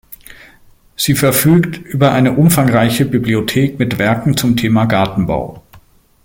Sie 0.95 1.13
verfügt 1.13 1.77
über 1.77 2.11
eine 2.11 2.31
umfangreiche 2.35 3.05
Bibliothek 3.05 3.77
mit 3.77 3.99
Werken 3.99 4.35
zum 4.35 4.57
Thema 4.57 4.85
Gartenbau. 4.85 5.61